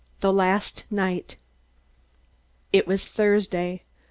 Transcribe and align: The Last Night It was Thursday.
The 0.21 0.33
Last 0.33 0.83
Night 0.89 1.35
It 2.73 2.87
was 2.87 3.05
Thursday. 3.05 3.83